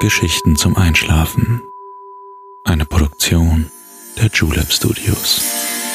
Geschichten 0.00 0.54
zum 0.54 0.76
Einschlafen. 0.76 1.72
Eine 2.62 2.84
Produktion 2.84 3.68
der 4.16 4.28
Julep 4.32 4.70
Studios. 4.72 5.87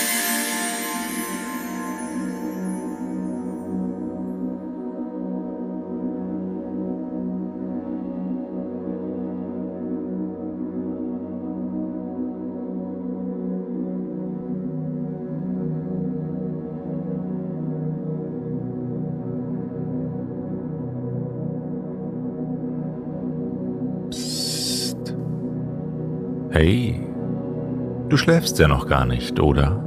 Schläfst 28.23 28.57
ja 28.57 28.69
noch 28.69 28.87
gar 28.87 29.05
nicht, 29.05 29.41
oder? 29.41 29.83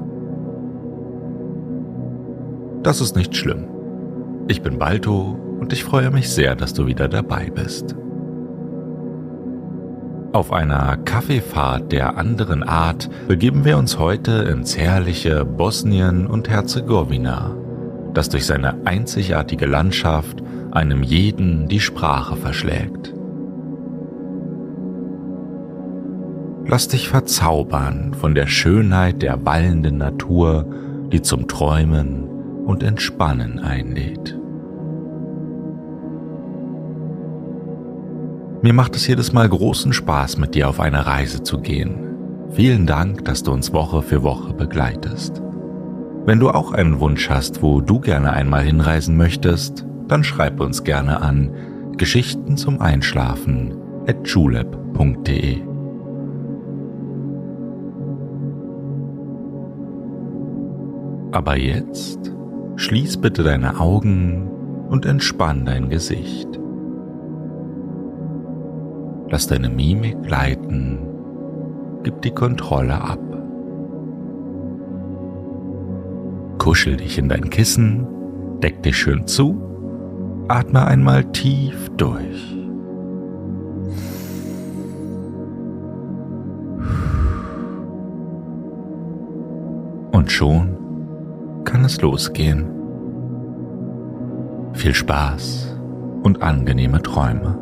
Das 2.83 3.01
ist 3.01 3.17
nicht 3.17 3.35
schlimm. 3.35 3.65
Ich 4.47 4.61
bin 4.61 4.79
Balto 4.79 5.39
und 5.59 5.73
ich 5.73 5.83
freue 5.83 6.11
mich 6.11 6.29
sehr, 6.29 6.55
dass 6.55 6.75
du 6.75 6.87
wieder 6.87 7.09
dabei 7.09 7.51
bist. 7.51 7.97
Auf 10.33 10.53
einer 10.53 10.99
Kaffeefahrt 10.99 11.93
der 11.93 12.19
anderen 12.19 12.63
Art 12.63 13.09
begeben 13.27 13.65
wir 13.65 13.79
uns 13.79 13.99
heute 13.99 14.33
ins 14.33 14.77
herrliche 14.77 15.47
Bosnien 15.47 16.27
und 16.27 16.51
Herzegowina, 16.51 17.57
das 18.13 18.29
durch 18.29 18.45
seine 18.45 18.75
einzigartige 18.85 19.65
Landschaft 19.65 20.43
einem 20.73 21.03
jeden 21.03 21.69
die 21.69 21.81
Sprache 21.81 22.37
verschlägt. 22.37 23.16
Lass 26.69 26.89
dich 26.89 27.09
verzaubern 27.09 28.13
von 28.15 28.35
der 28.35 28.49
Schönheit 28.49 29.23
der 29.23 29.45
wallenden 29.47 29.99
Natur, 29.99 30.67
die 31.13 31.23
zum 31.23 31.47
Träumen 31.47 32.25
und 32.67 32.83
Entspannen 32.83 33.61
einlädt. 33.61 34.37
Mir 38.63 38.73
macht 38.73 38.97
es 38.97 39.07
jedes 39.07 39.33
Mal 39.33 39.49
großen 39.49 39.93
Spaß, 39.93 40.39
mit 40.39 40.57
dir 40.57 40.69
auf 40.69 40.81
eine 40.81 41.07
Reise 41.07 41.45
zu 41.45 41.61
gehen. 41.61 42.01
Vielen 42.51 42.87
Dank, 42.87 43.25
dass 43.25 43.45
du 43.45 43.53
uns 43.53 43.73
Woche 43.73 44.03
für 44.03 44.25
Woche 44.25 44.53
begleitest. 44.53 45.41
Wenn 46.25 46.41
du 46.41 46.51
auch 46.51 46.73
einen 46.73 46.99
Wunsch 46.99 47.31
hast, 47.31 47.63
wo 47.63 47.81
du 47.81 48.01
gerne 48.01 48.33
einmal 48.33 48.65
hinreisen 48.65 49.17
möchtest, 49.17 49.87
dann 50.09 50.25
schreib 50.25 50.61
uns 50.61 50.83
gerne 50.83 51.21
an 51.21 51.53
Geschichten 51.97 52.57
zum 52.57 52.81
Einschlafen 52.81 53.77
at 54.09 54.27
julep.de. 54.27 55.76
Aber 61.33 61.57
jetzt 61.57 62.33
schließ 62.77 63.19
bitte 63.19 63.43
deine 63.43 63.81
Augen 63.81 64.51
und 64.89 65.07
entspann 65.07 65.65
dein 65.65 65.89
Gesicht. 65.89 66.49
Lass 69.29 69.47
deine 69.49 69.69
Mimik 69.69 70.23
gleiten, 70.23 70.99
gib 72.05 72.23
die 72.23 72.31
Kontrolle 72.31 73.01
ab. 73.01 73.19
Kuschel 76.59 76.97
dich 76.97 77.19
in 77.19 77.29
dein 77.29 77.51
Kissen, 77.51 78.07
deck 78.63 78.83
dich 78.83 78.97
schön 78.97 79.27
zu, 79.27 79.61
atme 80.49 80.87
einmal 80.87 81.25
tief 81.33 81.91
durch. 81.97 82.57
Und 90.13 90.31
schon 90.31 90.76
kann 91.67 91.85
es 91.85 92.01
losgehen. 92.01 92.65
Viel 94.73 94.95
Spaß 94.95 95.77
und 96.23 96.43
angenehme 96.43 97.03
Träume. 97.03 97.59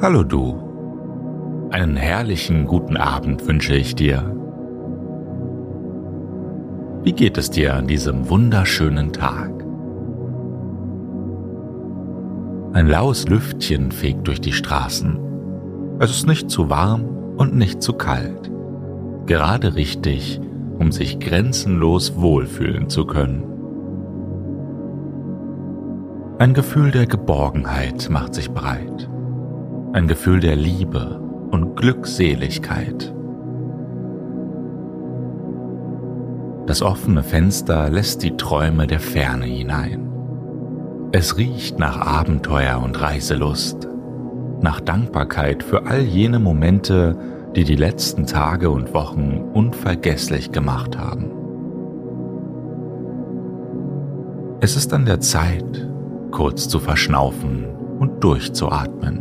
Hallo 0.00 0.22
du. 0.22 1.68
Einen 1.70 1.96
herrlichen 1.96 2.66
guten 2.66 2.96
Abend 2.96 3.46
wünsche 3.46 3.74
ich 3.74 3.94
dir. 3.94 4.34
Wie 7.02 7.12
geht 7.12 7.36
es 7.36 7.50
dir 7.50 7.74
an 7.74 7.86
diesem 7.86 8.28
wunderschönen 8.30 9.12
Tag? 9.12 9.57
Ein 12.78 12.86
laues 12.86 13.26
Lüftchen 13.26 13.90
fegt 13.90 14.28
durch 14.28 14.40
die 14.40 14.52
Straßen. 14.52 15.18
Es 15.98 16.10
ist 16.12 16.28
nicht 16.28 16.48
zu 16.48 16.70
warm 16.70 17.34
und 17.36 17.56
nicht 17.56 17.82
zu 17.82 17.92
kalt. 17.92 18.52
Gerade 19.26 19.74
richtig, 19.74 20.40
um 20.78 20.92
sich 20.92 21.18
grenzenlos 21.18 22.14
wohlfühlen 22.14 22.88
zu 22.88 23.04
können. 23.04 23.42
Ein 26.38 26.54
Gefühl 26.54 26.92
der 26.92 27.06
Geborgenheit 27.06 28.10
macht 28.10 28.36
sich 28.36 28.48
breit. 28.48 29.10
Ein 29.92 30.06
Gefühl 30.06 30.38
der 30.38 30.54
Liebe 30.54 31.18
und 31.50 31.74
Glückseligkeit. 31.74 33.12
Das 36.66 36.82
offene 36.82 37.24
Fenster 37.24 37.90
lässt 37.90 38.22
die 38.22 38.36
Träume 38.36 38.86
der 38.86 39.00
Ferne 39.00 39.46
hinein. 39.46 40.07
Es 41.10 41.38
riecht 41.38 41.78
nach 41.78 41.98
Abenteuer 41.98 42.82
und 42.84 43.00
Reiselust, 43.00 43.88
nach 44.60 44.78
Dankbarkeit 44.78 45.62
für 45.62 45.86
all 45.86 46.02
jene 46.02 46.38
Momente, 46.38 47.16
die 47.56 47.64
die 47.64 47.76
letzten 47.76 48.26
Tage 48.26 48.68
und 48.68 48.92
Wochen 48.92 49.38
unvergesslich 49.54 50.52
gemacht 50.52 50.98
haben. 50.98 51.30
Es 54.60 54.76
ist 54.76 54.92
an 54.92 55.06
der 55.06 55.20
Zeit, 55.20 55.88
kurz 56.30 56.68
zu 56.68 56.78
verschnaufen 56.78 57.64
und 57.98 58.22
durchzuatmen. 58.22 59.20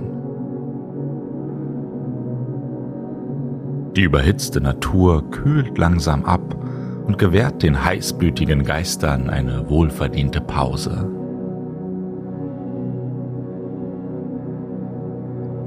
Die 3.95 4.03
überhitzte 4.03 4.59
Natur 4.59 5.31
kühlt 5.31 5.77
langsam 5.77 6.25
ab 6.25 6.57
und 7.05 7.17
gewährt 7.17 7.63
den 7.63 7.81
heißblütigen 7.81 8.63
Geistern 8.65 9.29
eine 9.29 9.69
wohlverdiente 9.69 10.41
Pause. 10.41 11.16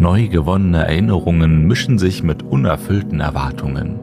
Neu 0.00 0.28
gewonnene 0.28 0.86
Erinnerungen 0.86 1.66
mischen 1.66 1.98
sich 1.98 2.22
mit 2.22 2.42
unerfüllten 2.42 3.20
Erwartungen. 3.20 4.00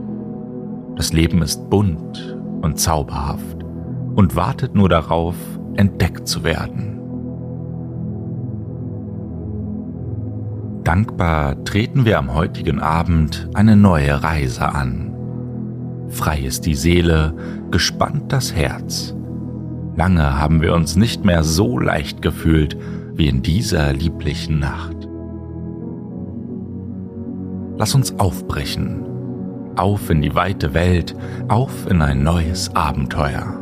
Das 0.96 1.12
Leben 1.12 1.42
ist 1.42 1.72
bunt 1.72 2.38
und 2.62 2.80
zauberhaft 2.80 3.64
und 4.14 4.36
wartet 4.36 4.76
nur 4.76 4.90
darauf, 4.90 5.36
entdeckt 5.76 6.28
zu 6.28 6.44
werden. 6.44 7.00
Dankbar 10.84 11.64
treten 11.64 12.06
wir 12.06 12.20
am 12.20 12.36
heutigen 12.36 12.80
Abend 12.80 13.50
eine 13.56 13.76
neue 13.76 14.22
Reise 14.22 14.76
an. 14.76 15.12
Frei 16.10 16.42
ist 16.42 16.68
die 16.68 16.76
Seele, 16.76 17.34
gespannt 17.72 18.32
das 18.32 18.54
Herz. 18.54 19.16
Lange 19.96 20.40
haben 20.40 20.62
wir 20.62 20.76
uns 20.76 20.96
nicht 20.96 21.26
mehr 21.26 21.44
so 21.44 21.80
leicht 21.80 22.22
gefühlt 22.22 22.78
wie 23.16 23.28
in 23.28 23.42
dieser 23.42 23.94
lieblichen 23.94 24.60
Nacht. 24.60 24.97
Lass 27.78 27.94
uns 27.94 28.20
aufbrechen. 28.20 29.06
Auf 29.76 30.10
in 30.10 30.22
die 30.22 30.34
weite 30.34 30.74
Welt, 30.74 31.16
auf 31.48 31.90
in 31.90 32.02
ein 32.02 32.24
neues 32.24 32.76
Abenteuer. 32.76 33.54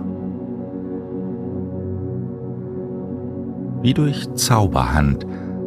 Wie 3.82 3.94
durch 3.94 4.34
Zauberhand 4.34 5.26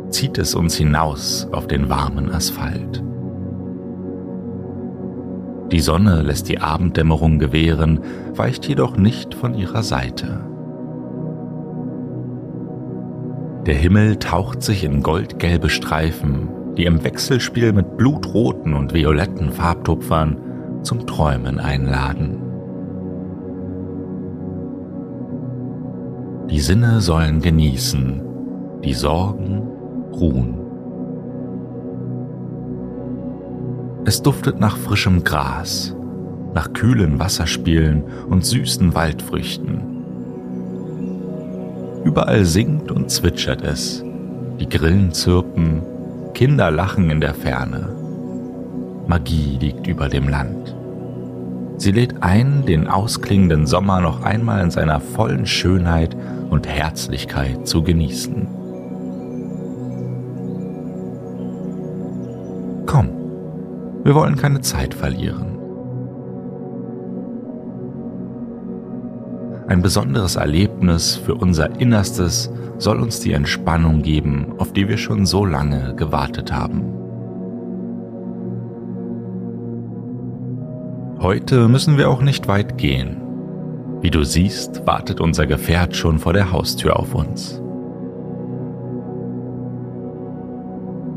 zieht 0.09 0.39
es 0.39 0.55
uns 0.55 0.77
hinaus 0.77 1.47
auf 1.53 1.67
den 1.67 1.91
warmen 1.91 2.31
Asphalt. 2.31 3.05
Die 5.71 5.81
Sonne 5.81 6.23
lässt 6.23 6.49
die 6.49 6.61
Abenddämmerung 6.61 7.39
gewähren, 7.39 8.01
weicht 8.35 8.67
jedoch 8.67 8.97
nicht 8.97 9.35
von 9.35 9.55
ihrer 9.55 9.83
Seite. 9.83 10.41
Der 13.67 13.75
Himmel 13.75 14.17
taucht 14.17 14.63
sich 14.63 14.83
in 14.83 15.03
goldgelbe 15.03 15.69
Streifen, 15.69 16.49
die 16.79 16.85
im 16.85 17.03
Wechselspiel 17.03 17.73
mit 17.73 17.97
blutroten 17.97 18.73
und 18.73 18.95
violetten 18.95 19.51
Farbtupfern 19.51 20.39
zum 20.83 21.07
Träumen 21.07 21.59
einladen. 21.59 22.39
Die 26.49 26.61
Sinne 26.61 27.01
sollen 27.01 27.43
genießen, 27.43 28.23
die 28.85 28.95
Sorgen 28.95 29.69
ruhen. 30.13 30.55
Es 34.05 34.23
duftet 34.23 34.61
nach 34.61 34.77
frischem 34.77 35.25
Gras, 35.25 35.97
nach 36.55 36.73
kühlen 36.73 37.19
Wasserspielen 37.19 38.05
und 38.31 38.45
süßen 38.45 38.95
Waldfrüchten. 38.95 39.81
Überall 42.05 42.45
singt 42.45 42.93
und 42.93 43.11
zwitschert 43.11 43.63
es, 43.63 44.05
die 44.61 44.69
Grillen 44.69 45.13
zirpen, 45.13 45.83
Kinder 46.39 46.71
lachen 46.71 47.11
in 47.11 47.21
der 47.21 47.35
Ferne. 47.35 47.89
Magie 49.09 49.59
liegt 49.61 49.89
über 49.89 50.09
dem 50.09 50.29
Land. 50.29 50.73
Sie 51.79 51.91
lädt 51.91 52.23
ein, 52.23 52.65
den 52.65 52.87
ausklingenden 52.87 53.67
Sommer 53.67 54.01
noch 54.01 54.23
einmal 54.23 54.63
in 54.63 54.71
seiner 54.71 55.01
vollen 55.01 55.47
Schönheit 55.47 56.17
und 56.49 56.69
Herzlichkeit 56.69 57.67
zu 57.67 57.83
genießen. 57.83 58.47
Komm, 62.87 63.09
wir 64.05 64.15
wollen 64.15 64.37
keine 64.37 64.61
Zeit 64.61 64.95
verlieren. 64.95 65.59
Ein 69.67 69.83
besonderes 69.83 70.37
Erlebnis 70.37 71.17
für 71.17 71.35
unser 71.35 71.81
Innerstes 71.81 72.49
soll 72.79 73.01
uns 73.01 73.21
die 73.21 73.33
Entspannung 73.33 74.03
geben, 74.03 74.55
auf 74.59 74.73
die 74.73 74.89
wir 74.89 74.97
schon 74.97 75.27
so 75.27 75.45
lange 75.45 75.95
gewartet 75.95 76.53
haben. 76.53 76.95
Heute 81.21 81.69
müssen 81.69 81.99
wir 81.99 82.09
auch 82.09 82.23
nicht 82.23 82.47
weit 82.47 82.79
gehen. 82.79 83.17
Wie 84.01 84.11
du 84.11 84.23
siehst, 84.25 84.87
wartet 84.87 85.21
unser 85.21 85.47
Gefährt 85.47 85.97
schon 85.97 86.21
vor 86.21 86.33
der 86.33 86.53
Haustür 86.53 86.99
auf 86.99 87.15
uns. 87.15 87.61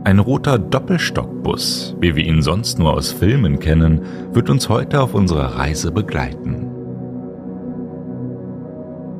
Ein 0.03 0.17
roter 0.17 0.57
Doppelstockbus, 0.57 1.95
wie 1.99 2.15
wir 2.15 2.25
ihn 2.25 2.41
sonst 2.41 2.79
nur 2.79 2.93
aus 2.93 3.11
Filmen 3.11 3.59
kennen, 3.59 4.01
wird 4.33 4.49
uns 4.49 4.67
heute 4.67 4.99
auf 4.99 5.13
unserer 5.13 5.57
Reise 5.57 5.91
begleiten. 5.91 6.70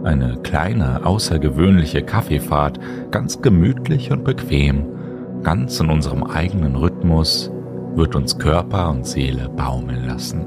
Eine 0.03 0.38
kleine, 0.42 1.06
außergewöhnliche 1.06 2.01
Kaffeefahrt, 2.01 2.80
ganz 3.12 3.42
gemütlich 3.42 4.12
und 4.12 4.24
bequem, 4.24 4.86
ganz 5.44 5.80
in 5.80 5.89
unserem 5.89 6.24
eigenen 6.24 6.75
Rhythmus, 6.75 7.51
wird 7.95 8.15
uns 8.15 8.38
Körper 8.38 8.89
und 8.89 9.06
Seele 9.06 9.50
baumeln 9.50 10.07
lassen. 10.07 10.45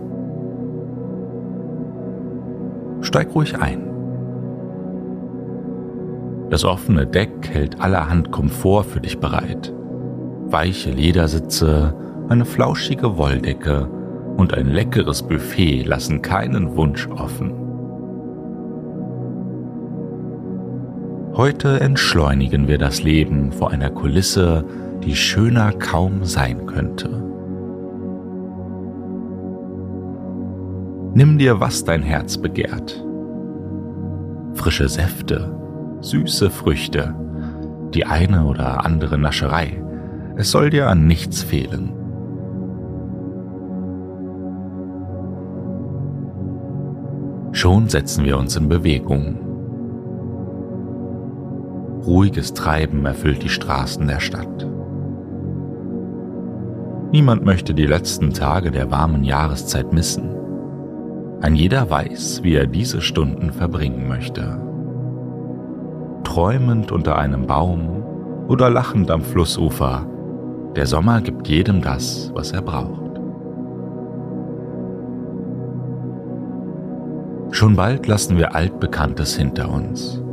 Steig 3.01 3.35
ruhig 3.35 3.57
ein. 3.61 3.83
Das 6.51 6.65
offene 6.65 7.07
Deck 7.07 7.51
hält 7.53 7.81
allerhand 7.81 8.33
Komfort 8.33 8.85
für 8.85 9.01
dich 9.01 9.19
bereit. 9.19 9.73
Weiche 10.47 10.91
Ledersitze, 10.91 11.95
eine 12.29 12.45
flauschige 12.45 13.17
Wolldecke 13.17 13.89
und 14.37 14.55
ein 14.55 14.69
leckeres 14.69 15.23
Buffet 15.23 15.83
lassen 15.85 16.23
keinen 16.23 16.77
Wunsch 16.77 17.09
offen. 17.09 17.54
Heute 21.37 21.81
entschleunigen 21.81 22.69
wir 22.69 22.79
das 22.79 23.03
Leben 23.03 23.51
vor 23.51 23.73
einer 23.73 23.91
Kulisse, 23.91 24.65
die 25.03 25.17
schöner 25.17 25.73
kaum 25.73 26.25
sein 26.25 26.65
könnte. 26.67 27.09
Nimm 31.13 31.37
dir, 31.37 31.59
was 31.59 31.83
dein 31.83 32.05
Herz 32.05 32.39
begehrt. 32.39 33.05
Frische 34.55 34.89
Säfte, 34.89 35.53
süße 36.03 36.51
Früchte, 36.51 37.17
die 37.93 38.07
eine 38.07 38.45
oder 38.45 38.85
andere 38.85 39.19
Nascherei. 39.19 39.83
Es 40.37 40.53
soll 40.53 40.71
dir 40.71 40.89
an 40.89 41.09
nichts 41.09 41.43
fehlen. 41.43 41.93
Schon 47.51 47.89
setzen 47.89 48.25
wir 48.25 48.39
uns 48.39 48.55
in 48.55 48.69
Bewegung 48.69 49.44
Ruhiges 52.07 52.53
Treiben 52.53 53.07
erfüllt 53.07 53.43
die 53.43 53.49
Straßen 53.49 54.07
der 54.07 54.21
Stadt. 54.21 54.69
Niemand 57.13 57.45
möchte 57.45 57.73
die 57.73 57.87
letzten 57.87 58.33
Tage 58.33 58.71
der 58.71 58.91
warmen 58.91 59.25
Jahreszeit 59.25 59.93
missen. 59.93 60.35
Ein 61.41 61.55
jeder 61.55 61.89
weiß, 61.89 62.43
wie 62.43 62.55
er 62.55 62.67
diese 62.67 63.01
Stunden 63.01 63.53
verbringen 63.53 64.09
möchte. 64.09 64.61
Träumend 66.25 66.93
unter 66.93 67.17
einem 67.17 67.47
Baum 67.47 68.03
oder 68.49 68.69
lachend 68.69 69.11
am 69.11 69.23
Flussufer, 69.23 70.07
der 70.77 70.87
Sommer 70.87 71.21
gibt 71.21 71.49
jedem 71.49 71.81
das, 71.81 72.33
was 72.35 72.53
er 72.53 72.63
braucht. 72.63 73.21
Schon 77.53 77.77
bald 77.77 78.09
lassen 78.09 78.37
wir 78.37 78.55
Altbekanntes 78.55 79.37
hinter 79.37 79.71
uns. 79.71 80.24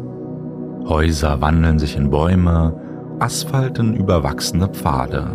Häuser 0.88 1.42
wandeln 1.42 1.80
sich 1.80 1.96
in 1.96 2.10
Bäume, 2.10 2.76
Asphalten 3.20 3.94
überwachsene 3.94 4.68
Pfade. 4.68 5.28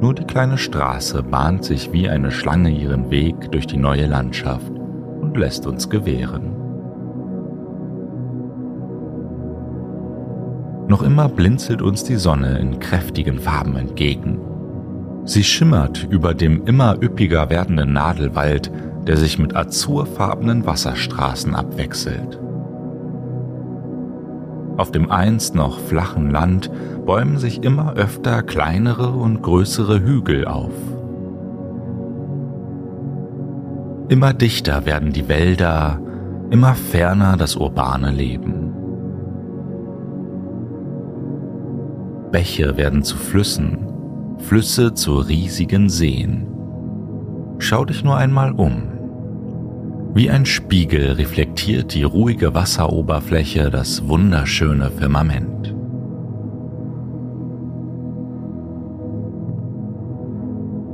Nur 0.00 0.14
die 0.14 0.24
kleine 0.24 0.58
Straße 0.58 1.22
bahnt 1.22 1.64
sich 1.64 1.92
wie 1.92 2.08
eine 2.08 2.30
Schlange 2.30 2.70
ihren 2.70 3.10
Weg 3.10 3.50
durch 3.50 3.66
die 3.66 3.78
neue 3.78 4.06
Landschaft 4.06 4.70
und 5.20 5.36
lässt 5.36 5.66
uns 5.66 5.88
gewähren. 5.88 6.54
Noch 10.88 11.02
immer 11.02 11.28
blinzelt 11.28 11.82
uns 11.82 12.04
die 12.04 12.16
Sonne 12.16 12.58
in 12.58 12.78
kräftigen 12.78 13.40
Farben 13.40 13.76
entgegen. 13.76 14.38
Sie 15.24 15.42
schimmert 15.42 16.06
über 16.08 16.34
dem 16.34 16.64
immer 16.66 17.02
üppiger 17.02 17.50
werdenden 17.50 17.92
Nadelwald, 17.92 18.70
der 19.08 19.16
sich 19.16 19.38
mit 19.38 19.56
azurfarbenen 19.56 20.64
Wasserstraßen 20.66 21.54
abwechselt. 21.54 22.38
Auf 24.76 24.90
dem 24.90 25.10
einst 25.10 25.54
noch 25.54 25.78
flachen 25.78 26.30
Land 26.30 26.70
bäumen 27.06 27.38
sich 27.38 27.62
immer 27.62 27.94
öfter 27.94 28.42
kleinere 28.42 29.08
und 29.08 29.42
größere 29.42 30.00
Hügel 30.00 30.46
auf. 30.46 30.72
Immer 34.08 34.34
dichter 34.34 34.84
werden 34.84 35.12
die 35.12 35.28
Wälder, 35.28 36.00
immer 36.50 36.74
ferner 36.74 37.36
das 37.36 37.56
urbane 37.56 38.10
Leben. 38.10 38.72
Bäche 42.30 42.76
werden 42.76 43.02
zu 43.02 43.16
Flüssen, 43.16 43.78
Flüsse 44.38 44.94
zu 44.94 45.16
riesigen 45.18 45.88
Seen. 45.88 46.46
Schau 47.58 47.84
dich 47.84 48.04
nur 48.04 48.16
einmal 48.16 48.52
um. 48.52 48.95
Wie 50.16 50.30
ein 50.30 50.46
Spiegel 50.46 51.12
reflektiert 51.12 51.92
die 51.92 52.02
ruhige 52.02 52.54
Wasseroberfläche 52.54 53.68
das 53.68 54.08
wunderschöne 54.08 54.90
Firmament. 54.90 55.74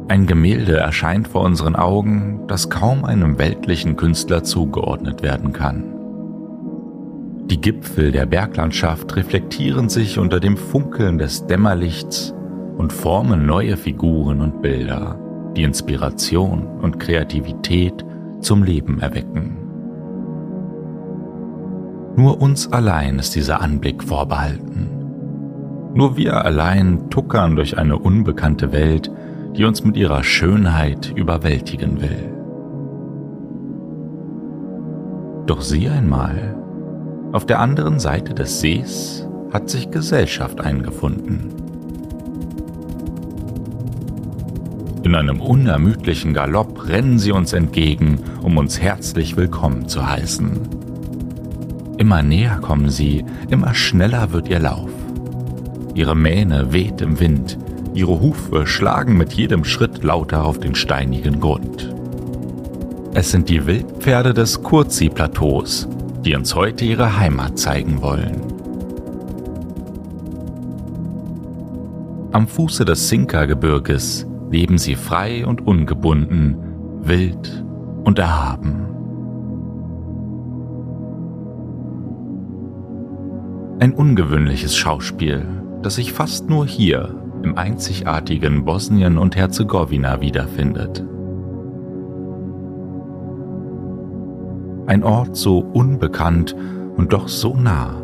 Ein 0.09 0.27
Gemälde 0.27 0.77
erscheint 0.79 1.29
vor 1.29 1.43
unseren 1.43 1.77
Augen, 1.77 2.49
das 2.49 2.69
kaum 2.69 3.05
einem 3.05 3.39
weltlichen 3.39 3.95
Künstler 3.95 4.43
zugeordnet 4.43 5.23
werden 5.23 5.53
kann. 5.53 5.85
Die 7.47 7.61
Gipfel 7.61 8.11
der 8.11 8.27
Berglandschaft 8.27 9.15
reflektieren 9.15 9.89
sich 9.89 10.19
unter 10.19 10.41
dem 10.41 10.57
Funkeln 10.57 11.19
des 11.19 11.47
Dämmerlichts 11.47 12.35
und 12.77 12.93
formen 12.93 13.47
neue 13.47 13.77
Figuren 13.77 14.41
und 14.41 14.63
Bilder, 14.63 15.17
die 15.57 15.63
Inspiration 15.63 16.67
und 16.67 16.99
Kreativität 16.99 18.05
zum 18.43 18.63
Leben 18.63 19.01
erwecken. 19.01 19.57
Nur 22.17 22.41
uns 22.43 22.71
allein 22.71 23.19
ist 23.19 23.35
dieser 23.35 23.63
Anblick 23.63 24.05
vorbehalten. 24.05 24.91
Nur 25.95 26.17
wir 26.17 26.45
allein 26.45 27.11
tuckern 27.11 27.57
durch 27.57 27.79
eine 27.79 27.99
unbekannte 27.99 28.73
Welt, 28.73 29.11
die 29.57 29.65
uns 29.65 29.85
mit 29.85 29.97
ihrer 29.97 30.23
Schönheit 30.23 31.13
überwältigen 31.15 32.01
will. 32.01 32.33
Doch 35.47 35.61
sieh 35.61 35.89
einmal, 35.89 36.57
auf 37.33 37.47
der 37.47 37.61
anderen 37.61 37.99
Seite 37.99 38.35
des 38.35 38.61
Sees 38.61 39.27
hat 39.53 39.69
sich 39.71 39.91
Gesellschaft 39.91 40.61
eingefunden. 40.61 41.62
In 45.13 45.19
einem 45.19 45.43
unermüdlichen 45.43 46.33
Galopp 46.33 46.89
rennen 46.89 47.19
sie 47.19 47.33
uns 47.33 47.53
entgegen, 47.53 48.19
um 48.41 48.57
uns 48.57 48.81
herzlich 48.81 49.37
willkommen 49.37 49.87
zu 49.87 50.11
heißen. 50.11 50.59
Immer 51.99 52.23
näher 52.23 52.61
kommen 52.63 52.89
sie, 52.89 53.23
immer 53.51 53.75
schneller 53.75 54.33
wird 54.33 54.49
ihr 54.49 54.59
Lauf. 54.59 54.89
Ihre 55.95 56.17
Mähne 56.17 56.73
weht 56.73 57.03
im 57.03 57.21
Wind, 57.21 57.59
ihre 57.93 58.23
Hufe 58.23 58.67
schlagen 58.67 59.19
mit 59.19 59.35
jedem 59.35 59.65
Schritt 59.65 60.03
lauter 60.03 60.47
auf 60.47 60.61
den 60.61 60.75
steinigen 60.75 61.41
Grund. 61.41 61.95
Es 63.13 63.33
sind 63.33 63.51
die 63.51 63.67
Wildpferde 63.67 64.33
des 64.33 64.63
Kurzi-Plateaus, 64.63 65.91
die 66.25 66.35
uns 66.35 66.55
heute 66.55 66.87
ihre 66.87 67.19
Heimat 67.19 67.59
zeigen 67.59 68.01
wollen. 68.01 68.41
Am 72.33 72.49
Fuße 72.49 72.87
des 72.87 73.11
Sinka-Gebirges 73.11 74.27
leben 74.53 74.77
sie 74.77 74.95
frei 74.95 75.47
und 75.47 75.67
ungebunden, 75.67 76.57
wild 77.01 77.65
und 78.05 78.19
erhaben. 78.19 78.87
Ein 83.81 83.95
ungewöhnliches 83.95 84.77
Schauspiel, 84.77 85.45
das 85.83 85.97
sich 85.97 86.13
fast 86.13 86.49
nur 86.49 86.67
hier 86.67 87.17
im 87.43 87.57
einzigartigen 87.57 88.65
Bosnien 88.65 89.19
und 89.19 89.35
Herzegowina 89.35 90.21
wiederfindet. 90.21 91.05
Ein 94.87 95.03
Ort 95.03 95.35
so 95.35 95.59
unbekannt 95.61 96.55
und 96.97 97.13
doch 97.13 97.27
so 97.27 97.57
nah, 97.57 98.01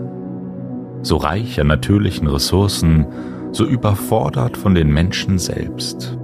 so 1.02 1.18
reich 1.18 1.60
an 1.60 1.66
natürlichen 1.66 2.26
Ressourcen, 2.26 3.06
so 3.52 3.64
überfordert 3.64 4.56
von 4.56 4.74
den 4.74 4.90
Menschen 4.92 5.38
selbst. 5.38 6.17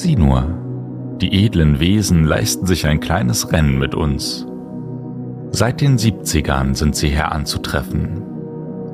Sieh 0.00 0.16
nur, 0.16 0.46
die 1.20 1.44
edlen 1.44 1.78
Wesen 1.78 2.24
leisten 2.24 2.64
sich 2.64 2.86
ein 2.86 3.00
kleines 3.00 3.52
Rennen 3.52 3.78
mit 3.78 3.94
uns. 3.94 4.46
Seit 5.50 5.82
den 5.82 5.98
70ern 5.98 6.74
sind 6.74 6.96
sie 6.96 7.08
her 7.08 7.32
anzutreffen. 7.32 8.22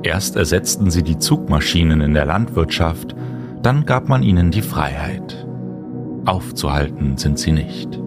Erst 0.03 0.35
ersetzten 0.35 0.91
sie 0.91 1.05
die 1.05 1.17
Zugmaschinen 1.17 2.01
in 2.01 2.13
der 2.13 2.27
Landwirtschaft, 2.27 3.15
dann 3.63 3.87
gab 3.87 4.09
man 4.09 4.25
ihnen 4.25 4.51
die 4.51 4.63
Freiheit. 4.63 5.47
Aufzuhalten 6.25 7.17
sind 7.17 7.39
sie 7.39 7.53
nicht. 7.53 8.01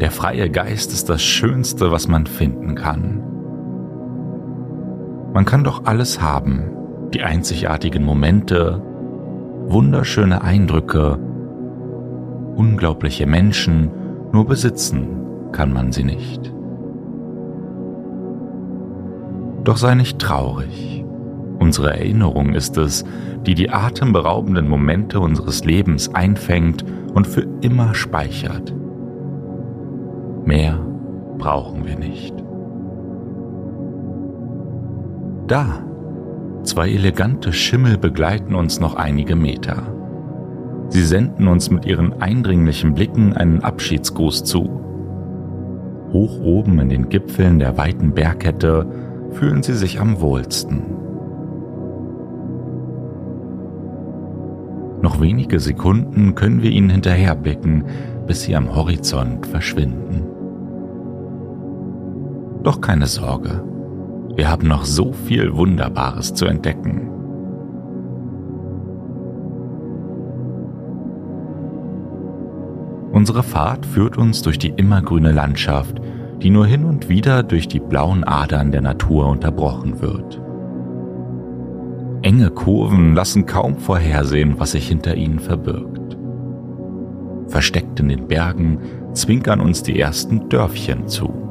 Der 0.00 0.10
freie 0.10 0.48
Geist 0.48 0.94
ist 0.94 1.10
das 1.10 1.22
Schönste, 1.22 1.92
was 1.92 2.08
man 2.08 2.24
finden 2.24 2.76
kann. 2.76 3.39
Man 5.32 5.44
kann 5.44 5.64
doch 5.64 5.84
alles 5.84 6.20
haben, 6.20 6.64
die 7.14 7.22
einzigartigen 7.22 8.04
Momente, 8.04 8.82
wunderschöne 9.68 10.42
Eindrücke, 10.42 11.18
unglaubliche 12.56 13.26
Menschen, 13.26 13.90
nur 14.32 14.46
besitzen 14.46 15.08
kann 15.52 15.72
man 15.72 15.92
sie 15.92 16.04
nicht. 16.04 16.52
Doch 19.64 19.76
sei 19.76 19.94
nicht 19.94 20.18
traurig. 20.18 21.04
Unsere 21.58 21.90
Erinnerung 21.90 22.54
ist 22.54 22.78
es, 22.78 23.04
die 23.46 23.54
die 23.54 23.70
atemberaubenden 23.70 24.68
Momente 24.68 25.20
unseres 25.20 25.64
Lebens 25.64 26.14
einfängt 26.14 26.84
und 27.14 27.26
für 27.26 27.46
immer 27.60 27.94
speichert. 27.94 28.74
Mehr 30.44 30.78
brauchen 31.38 31.86
wir 31.86 31.98
nicht. 31.98 32.39
Da, 35.50 35.82
zwei 36.62 36.90
elegante 36.90 37.52
Schimmel 37.52 37.98
begleiten 37.98 38.54
uns 38.54 38.78
noch 38.78 38.94
einige 38.94 39.34
Meter. 39.34 39.82
Sie 40.90 41.02
senden 41.02 41.48
uns 41.48 41.72
mit 41.72 41.84
ihren 41.86 42.22
eindringlichen 42.22 42.94
Blicken 42.94 43.32
einen 43.32 43.64
Abschiedsgruß 43.64 44.44
zu. 44.44 44.70
Hoch 46.12 46.38
oben 46.40 46.78
in 46.78 46.88
den 46.88 47.08
Gipfeln 47.08 47.58
der 47.58 47.76
weiten 47.76 48.12
Bergkette 48.12 48.86
fühlen 49.32 49.64
sie 49.64 49.74
sich 49.74 49.98
am 50.00 50.20
wohlsten. 50.20 50.82
Noch 55.02 55.20
wenige 55.20 55.58
Sekunden 55.58 56.36
können 56.36 56.62
wir 56.62 56.70
ihnen 56.70 56.90
hinterherblicken, 56.90 57.86
bis 58.24 58.42
sie 58.42 58.54
am 58.54 58.76
Horizont 58.76 59.48
verschwinden. 59.48 60.26
Doch 62.62 62.80
keine 62.80 63.06
Sorge, 63.06 63.64
wir 64.40 64.48
haben 64.48 64.68
noch 64.68 64.86
so 64.86 65.12
viel 65.12 65.54
Wunderbares 65.54 66.32
zu 66.32 66.46
entdecken. 66.46 67.10
Unsere 73.12 73.42
Fahrt 73.42 73.84
führt 73.84 74.16
uns 74.16 74.40
durch 74.40 74.58
die 74.58 74.72
immergrüne 74.74 75.32
Landschaft, 75.32 76.00
die 76.40 76.48
nur 76.48 76.64
hin 76.64 76.86
und 76.86 77.10
wieder 77.10 77.42
durch 77.42 77.68
die 77.68 77.80
blauen 77.80 78.24
Adern 78.24 78.72
der 78.72 78.80
Natur 78.80 79.28
unterbrochen 79.28 80.00
wird. 80.00 80.40
Enge 82.22 82.48
Kurven 82.48 83.14
lassen 83.14 83.44
kaum 83.44 83.76
vorhersehen, 83.76 84.54
was 84.58 84.70
sich 84.70 84.88
hinter 84.88 85.16
ihnen 85.16 85.38
verbirgt. 85.38 86.16
Versteckt 87.48 88.00
in 88.00 88.08
den 88.08 88.26
Bergen 88.26 88.78
zwinkern 89.12 89.60
uns 89.60 89.82
die 89.82 90.00
ersten 90.00 90.48
Dörfchen 90.48 91.08
zu 91.08 91.49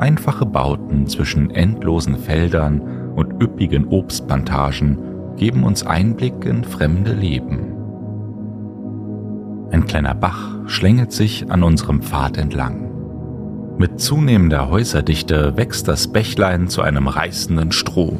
einfache 0.00 0.46
Bauten 0.46 1.06
zwischen 1.06 1.50
endlosen 1.50 2.16
Feldern 2.16 2.80
und 3.14 3.42
üppigen 3.42 3.86
Obstplantagen 3.86 4.98
geben 5.36 5.62
uns 5.62 5.86
Einblick 5.86 6.44
in 6.44 6.64
fremde 6.64 7.12
Leben. 7.12 7.74
Ein 9.70 9.84
kleiner 9.86 10.14
Bach 10.14 10.56
schlängelt 10.66 11.12
sich 11.12 11.50
an 11.50 11.62
unserem 11.62 12.02
Pfad 12.02 12.38
entlang. 12.38 12.88
Mit 13.78 14.00
zunehmender 14.00 14.68
Häuserdichte 14.68 15.56
wächst 15.56 15.86
das 15.86 16.08
Bächlein 16.08 16.68
zu 16.68 16.82
einem 16.82 17.06
reißenden 17.06 17.70
Strom. 17.72 18.18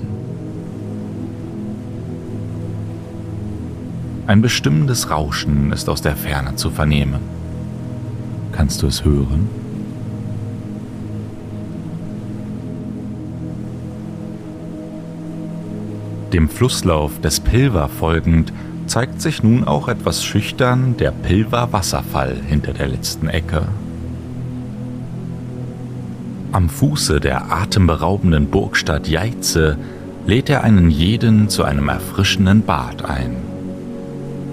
Ein 4.27 4.43
bestimmendes 4.43 5.11
Rauschen 5.11 5.73
ist 5.73 5.89
aus 5.89 6.03
der 6.03 6.15
Ferne 6.15 6.55
zu 6.55 6.71
vernehmen. 6.71 7.21
Kannst 8.53 8.83
du 8.83 8.87
es 8.87 9.05
hören? 9.05 9.49
Dem 16.33 16.49
Flusslauf 16.49 17.21
des 17.21 17.41
Pilver 17.41 17.89
folgend 17.89 18.53
zeigt 18.87 19.21
sich 19.21 19.43
nun 19.43 19.65
auch 19.65 19.89
etwas 19.89 20.25
schüchtern 20.25 20.97
der 20.97 21.11
Pilver 21.11 21.73
Wasserfall 21.73 22.37
hinter 22.47 22.73
der 22.73 22.87
letzten 22.87 23.29
Ecke. 23.29 23.63
Am 26.53 26.69
Fuße 26.69 27.19
der 27.19 27.53
atemberaubenden 27.53 28.47
Burgstadt 28.47 29.09
Jeize 29.09 29.77
lädt 30.27 30.49
er 30.51 30.63
einen 30.63 30.91
jeden 30.91 31.49
zu 31.49 31.65
einem 31.65 31.89
erfrischenden 31.89 32.63
Bad 32.63 33.05
ein. 33.05 33.37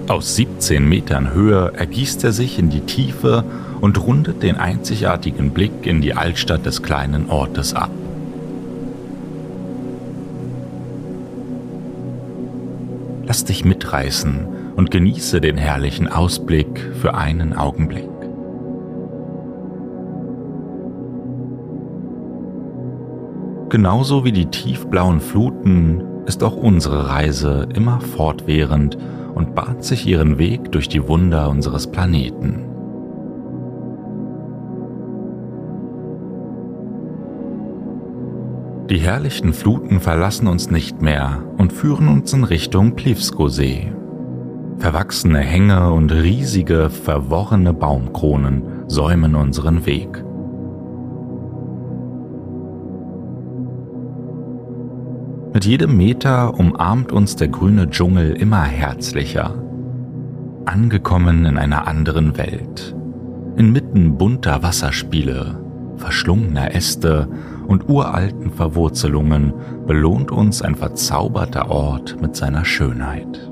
Aus 0.08 0.34
17 0.34 0.88
Metern 0.88 1.32
Höhe 1.32 1.72
ergießt 1.76 2.24
er 2.24 2.32
sich 2.32 2.58
in 2.58 2.70
die 2.70 2.80
Tiefe 2.80 3.44
und 3.80 4.02
rundet 4.04 4.42
den 4.42 4.56
einzigartigen 4.56 5.50
Blick 5.50 5.86
in 5.86 6.00
die 6.00 6.14
Altstadt 6.14 6.66
des 6.66 6.82
kleinen 6.82 7.30
Ortes 7.30 7.74
ab. 7.74 7.90
Lass 13.38 13.44
dich 13.44 13.64
mitreißen 13.64 14.74
und 14.74 14.90
genieße 14.90 15.40
den 15.40 15.56
herrlichen 15.56 16.08
Ausblick 16.08 16.90
für 17.00 17.14
einen 17.14 17.52
Augenblick. 17.52 18.10
Genauso 23.68 24.24
wie 24.24 24.32
die 24.32 24.46
tiefblauen 24.46 25.20
Fluten 25.20 26.02
ist 26.26 26.42
auch 26.42 26.56
unsere 26.56 27.10
Reise 27.10 27.68
immer 27.72 28.00
fortwährend 28.00 28.98
und 29.36 29.54
bahnt 29.54 29.84
sich 29.84 30.04
ihren 30.04 30.38
Weg 30.38 30.72
durch 30.72 30.88
die 30.88 31.06
Wunder 31.06 31.48
unseres 31.48 31.86
Planeten. 31.86 32.67
Die 38.90 39.00
herrlichen 39.00 39.52
Fluten 39.52 40.00
verlassen 40.00 40.46
uns 40.46 40.70
nicht 40.70 41.02
mehr 41.02 41.42
und 41.58 41.74
führen 41.74 42.08
uns 42.08 42.32
in 42.32 42.44
Richtung 42.44 42.96
Plivsko-See. 42.96 43.92
Verwachsene 44.78 45.40
Hänge 45.40 45.92
und 45.92 46.10
riesige, 46.10 46.88
verworrene 46.88 47.74
Baumkronen 47.74 48.62
säumen 48.86 49.34
unseren 49.34 49.84
Weg. 49.84 50.24
Mit 55.52 55.66
jedem 55.66 55.98
Meter 55.98 56.58
umarmt 56.58 57.12
uns 57.12 57.36
der 57.36 57.48
grüne 57.48 57.90
Dschungel 57.90 58.32
immer 58.32 58.62
herzlicher. 58.62 59.54
Angekommen 60.64 61.44
in 61.44 61.58
einer 61.58 61.86
anderen 61.86 62.38
Welt, 62.38 62.96
inmitten 63.56 64.16
bunter 64.16 64.62
Wasserspiele, 64.62 65.60
verschlungener 65.96 66.74
Äste 66.74 67.28
und 67.68 67.88
uralten 67.88 68.50
Verwurzelungen 68.50 69.52
belohnt 69.86 70.32
uns 70.32 70.62
ein 70.62 70.74
verzauberter 70.74 71.70
Ort 71.70 72.20
mit 72.20 72.34
seiner 72.34 72.64
Schönheit. 72.64 73.48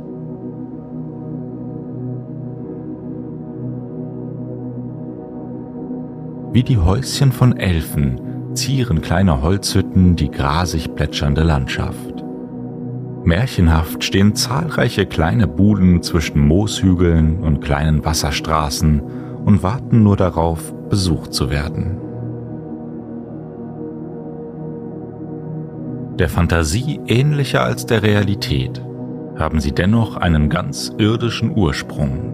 Wie 6.52 6.62
die 6.62 6.78
Häuschen 6.78 7.32
von 7.32 7.54
Elfen 7.58 8.18
zieren 8.54 9.02
kleine 9.02 9.42
Holzhütten 9.42 10.16
die 10.16 10.30
grasig 10.30 10.94
plätschernde 10.94 11.42
Landschaft. 11.42 12.24
Märchenhaft 13.24 14.02
stehen 14.02 14.34
zahlreiche 14.34 15.04
kleine 15.04 15.46
Buden 15.46 16.02
zwischen 16.02 16.40
Mooshügeln 16.40 17.40
und 17.40 17.60
kleinen 17.60 18.02
Wasserstraßen 18.04 19.02
und 19.44 19.62
warten 19.62 20.02
nur 20.02 20.16
darauf, 20.16 20.72
besucht 20.88 21.34
zu 21.34 21.50
werden. 21.50 22.05
Der 26.18 26.30
Fantasie 26.30 26.98
ähnlicher 27.06 27.62
als 27.62 27.84
der 27.84 28.02
Realität 28.02 28.80
haben 29.38 29.60
sie 29.60 29.72
dennoch 29.72 30.16
einen 30.16 30.48
ganz 30.48 30.90
irdischen 30.96 31.54
Ursprung. 31.54 32.32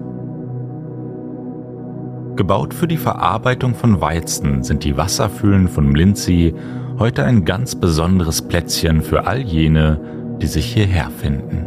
Gebaut 2.37 2.73
für 2.75 2.87
die 2.87 2.97
Verarbeitung 2.97 3.75
von 3.75 4.01
Weizen 4.01 4.63
sind 4.63 4.85
die 4.85 4.97
Wasserfühlen 4.97 5.67
von 5.67 5.89
Mlinzi 5.89 6.55
heute 7.01 7.25
ein 7.25 7.45
ganz 7.45 7.75
besonderes 7.75 8.43
Plätzchen 8.43 9.03
für 9.03 9.27
all 9.27 9.41
jene, 9.41 9.99
die 10.41 10.47
sich 10.47 10.73
hierher 10.73 11.11
finden. 11.11 11.67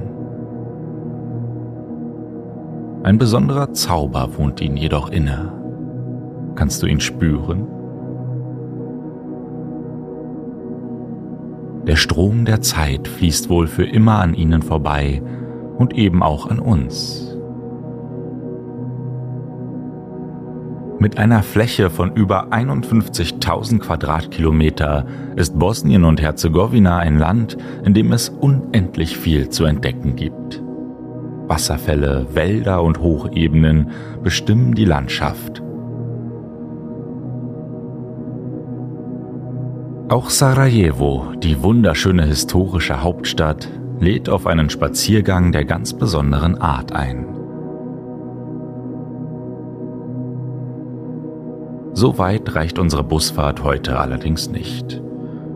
Ein 3.03 3.17
besonderer 3.17 3.73
Zauber 3.73 4.37
wohnt 4.37 4.61
ihnen 4.61 4.77
jedoch 4.77 5.11
inne. 5.11 5.51
Kannst 6.55 6.81
du 6.81 6.87
ihn 6.87 7.01
spüren? 7.01 7.74
Der 11.87 11.95
Strom 11.97 12.45
der 12.45 12.61
Zeit 12.61 13.07
fließt 13.07 13.49
wohl 13.49 13.67
für 13.67 13.85
immer 13.85 14.19
an 14.19 14.33
ihnen 14.33 14.63
vorbei 14.63 15.21
und 15.77 15.93
eben 15.95 16.23
auch 16.23 16.49
an 16.49 16.59
uns. 16.59 17.37
Mit 20.97 21.19
einer 21.19 21.43
Fläche 21.43 21.91
von 21.91 22.13
über 22.13 22.51
51.000 22.51 23.79
Quadratkilometer 23.79 25.05
ist 25.35 25.59
Bosnien 25.59 26.05
und 26.05 26.21
Herzegowina 26.21 26.97
ein 26.97 27.19
Land, 27.19 27.57
in 27.83 27.93
dem 27.93 28.11
es 28.13 28.29
unendlich 28.29 29.17
viel 29.17 29.49
zu 29.49 29.65
entdecken 29.65 30.15
gibt. 30.15 30.63
Wasserfälle, 31.47 32.27
Wälder 32.33 32.81
und 32.81 32.99
Hochebenen 32.99 33.91
bestimmen 34.23 34.73
die 34.73 34.85
Landschaft. 34.85 35.61
Auch 40.07 40.29
Sarajevo, 40.29 41.33
die 41.41 41.63
wunderschöne 41.63 42.25
historische 42.25 43.01
Hauptstadt, 43.01 43.67
lädt 43.99 44.29
auf 44.29 44.45
einen 44.45 44.69
Spaziergang 44.69 45.51
der 45.51 45.65
ganz 45.65 45.93
besonderen 45.93 46.59
Art 46.61 46.91
ein. 46.91 47.25
So 51.93 52.19
weit 52.19 52.53
reicht 52.53 52.77
unsere 52.77 53.03
Busfahrt 53.03 53.63
heute 53.63 53.97
allerdings 53.97 54.47
nicht. 54.47 55.01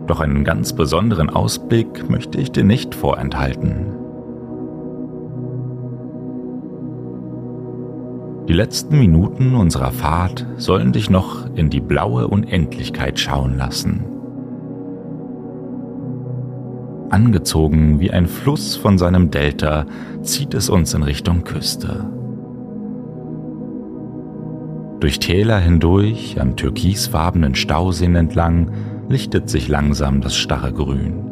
Doch 0.08 0.18
einen 0.18 0.42
ganz 0.42 0.72
besonderen 0.72 1.30
Ausblick 1.30 2.10
möchte 2.10 2.40
ich 2.40 2.50
dir 2.50 2.64
nicht 2.64 2.92
vorenthalten. 2.96 3.86
Die 8.48 8.54
letzten 8.54 8.98
Minuten 8.98 9.54
unserer 9.54 9.92
Fahrt 9.92 10.44
sollen 10.56 10.92
dich 10.92 11.08
noch 11.08 11.46
in 11.54 11.70
die 11.70 11.80
blaue 11.80 12.26
Unendlichkeit 12.26 13.20
schauen 13.20 13.56
lassen. 13.56 14.19
Angezogen 17.10 17.98
wie 17.98 18.12
ein 18.12 18.26
Fluss 18.26 18.76
von 18.76 18.96
seinem 18.96 19.30
Delta 19.30 19.84
zieht 20.22 20.54
es 20.54 20.70
uns 20.70 20.94
in 20.94 21.02
Richtung 21.02 21.42
Küste. 21.42 22.06
Durch 25.00 25.18
Täler 25.18 25.58
hindurch, 25.58 26.40
an 26.40 26.56
türkisfarbenen 26.56 27.56
Stauseen 27.56 28.14
entlang, 28.14 28.70
lichtet 29.08 29.50
sich 29.50 29.66
langsam 29.66 30.20
das 30.20 30.36
starre 30.36 30.72
Grün. 30.72 31.24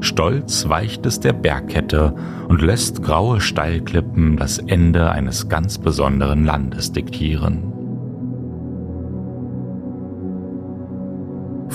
Stolz 0.00 0.68
weicht 0.68 1.04
es 1.04 1.20
der 1.20 1.32
Bergkette 1.32 2.14
und 2.48 2.62
lässt 2.62 3.02
graue 3.02 3.40
Steilklippen 3.40 4.36
das 4.36 4.58
Ende 4.58 5.10
eines 5.10 5.48
ganz 5.48 5.78
besonderen 5.78 6.44
Landes 6.44 6.92
diktieren. 6.92 7.73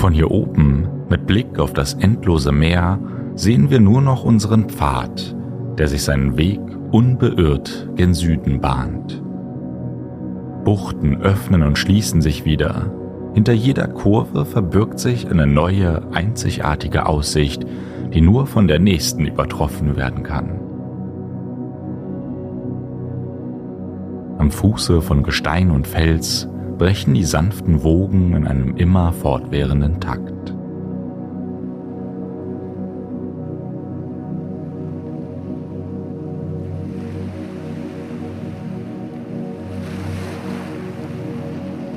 Von 0.09 0.15
hier 0.15 0.31
oben, 0.31 0.87
mit 1.07 1.27
Blick 1.27 1.59
auf 1.59 1.71
das 1.71 1.93
endlose 1.93 2.51
Meer, 2.51 2.97
sehen 3.35 3.69
wir 3.69 3.79
nur 3.79 4.01
noch 4.01 4.23
unseren 4.23 4.67
Pfad, 4.67 5.35
der 5.77 5.87
sich 5.87 6.01
seinen 6.01 6.35
Weg 6.35 6.59
unbeirrt 6.91 7.87
gen 7.95 8.15
Süden 8.15 8.59
bahnt. 8.59 9.21
Buchten 10.63 11.21
öffnen 11.21 11.61
und 11.61 11.77
schließen 11.77 12.23
sich 12.23 12.43
wieder. 12.43 12.91
Hinter 13.35 13.53
jeder 13.53 13.87
Kurve 13.87 14.45
verbirgt 14.45 14.97
sich 14.97 15.29
eine 15.29 15.45
neue, 15.45 16.01
einzigartige 16.11 17.05
Aussicht, 17.05 17.67
die 18.11 18.21
nur 18.21 18.47
von 18.47 18.67
der 18.67 18.79
nächsten 18.79 19.27
übertroffen 19.27 19.95
werden 19.95 20.23
kann. 20.23 20.59
Am 24.39 24.49
Fuße 24.49 25.03
von 25.03 25.21
Gestein 25.21 25.69
und 25.69 25.85
Fels 25.85 26.49
brechen 26.79 27.13
die 27.13 27.25
sanften 27.25 27.83
Wogen 27.83 28.33
in 28.33 28.47
einem 28.47 28.77
immer 28.77 29.11
fortwährenden 29.11 29.99
Takt. 29.99 30.53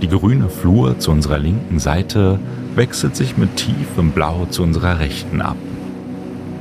Die 0.02 0.08
grüne 0.08 0.48
Flur 0.48 0.98
zu 0.98 1.12
unserer 1.12 1.38
linken 1.38 1.78
Seite 1.78 2.40
wechselt 2.74 3.14
sich 3.14 3.38
mit 3.38 3.54
tiefem 3.54 4.10
Blau 4.10 4.46
zu 4.46 4.64
unserer 4.64 4.98
rechten 4.98 5.40
ab. 5.40 5.56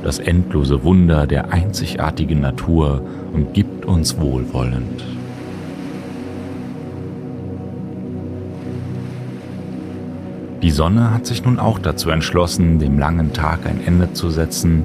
Das 0.04 0.20
endlose 0.20 0.84
Wunder 0.84 1.26
der 1.26 1.52
einzigartigen 1.52 2.40
Natur 2.40 3.02
umgibt 3.32 3.84
uns 3.84 4.20
wohlwollend. 4.20 5.02
Die 10.62 10.70
Sonne 10.70 11.12
hat 11.12 11.26
sich 11.26 11.44
nun 11.44 11.58
auch 11.58 11.80
dazu 11.80 12.10
entschlossen, 12.10 12.78
dem 12.78 12.96
langen 12.96 13.32
Tag 13.32 13.66
ein 13.66 13.80
Ende 13.84 14.12
zu 14.12 14.30
setzen, 14.30 14.84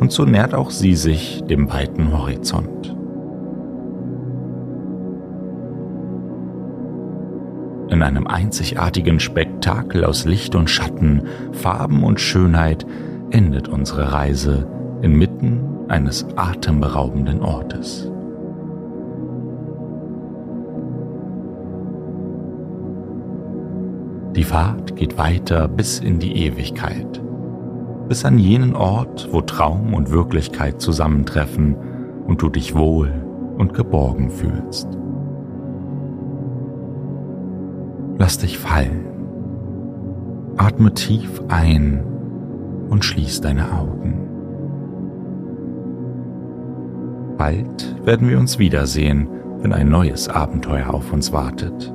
und 0.00 0.10
so 0.10 0.24
nähert 0.24 0.52
auch 0.52 0.70
sie 0.70 0.96
sich 0.96 1.44
dem 1.48 1.72
weiten 1.72 2.12
Horizont. 2.12 2.96
In 7.88 8.02
einem 8.02 8.26
einzigartigen 8.26 9.20
Spektakel 9.20 10.04
aus 10.04 10.24
Licht 10.24 10.56
und 10.56 10.68
Schatten, 10.68 11.22
Farben 11.52 12.02
und 12.02 12.20
Schönheit 12.20 12.84
endet 13.30 13.68
unsere 13.68 14.12
Reise 14.12 14.66
inmitten 15.02 15.60
eines 15.88 16.26
atemberaubenden 16.36 17.42
Ortes. 17.42 18.11
Die 24.42 24.48
Fahrt 24.48 24.96
geht 24.96 25.18
weiter 25.18 25.68
bis 25.68 26.00
in 26.00 26.18
die 26.18 26.44
Ewigkeit, 26.44 27.22
bis 28.08 28.24
an 28.24 28.40
jenen 28.40 28.74
Ort, 28.74 29.28
wo 29.30 29.40
Traum 29.40 29.94
und 29.94 30.10
Wirklichkeit 30.10 30.80
zusammentreffen 30.80 31.76
und 32.26 32.42
du 32.42 32.48
dich 32.48 32.74
wohl 32.74 33.12
und 33.56 33.72
geborgen 33.72 34.30
fühlst. 34.30 34.88
Lass 38.18 38.38
dich 38.38 38.58
fallen. 38.58 39.04
Atme 40.56 40.92
tief 40.92 41.40
ein 41.46 42.02
und 42.90 43.04
schließ 43.04 43.42
deine 43.42 43.70
Augen. 43.70 44.26
Bald 47.38 47.94
werden 48.04 48.28
wir 48.28 48.40
uns 48.40 48.58
wiedersehen, 48.58 49.28
wenn 49.60 49.72
ein 49.72 49.88
neues 49.88 50.28
Abenteuer 50.28 50.92
auf 50.92 51.12
uns 51.12 51.32
wartet. 51.32 51.94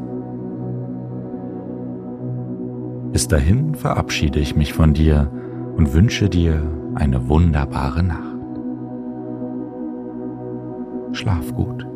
Bis 3.17 3.27
dahin 3.27 3.73
verabschiede 3.73 4.39
ich 4.39 4.55
mich 4.55 4.73
von 4.73 4.93
dir 4.93 5.31
und 5.75 5.91
wünsche 5.91 6.29
dir 6.29 6.61
eine 6.93 7.27
wunderbare 7.27 8.03
Nacht. 8.03 8.37
Schlaf 11.13 11.51
gut. 11.55 11.87